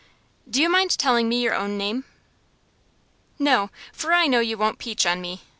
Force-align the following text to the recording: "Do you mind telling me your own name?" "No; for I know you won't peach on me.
"Do 0.49 0.59
you 0.59 0.67
mind 0.67 0.97
telling 0.97 1.29
me 1.29 1.39
your 1.43 1.53
own 1.53 1.77
name?" 1.77 2.05
"No; 3.37 3.69
for 3.93 4.13
I 4.13 4.25
know 4.25 4.39
you 4.39 4.57
won't 4.57 4.79
peach 4.79 5.05
on 5.05 5.21
me. 5.21 5.43